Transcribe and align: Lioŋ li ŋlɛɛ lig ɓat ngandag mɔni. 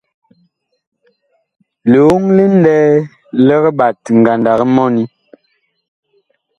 Lioŋ 1.91 2.23
li 2.37 2.45
ŋlɛɛ 2.55 2.91
lig 3.47 3.63
ɓat 3.77 3.99
ngandag 4.19 4.59
mɔni. 4.75 5.03